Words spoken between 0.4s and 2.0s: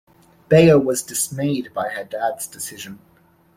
Bea was dismayed by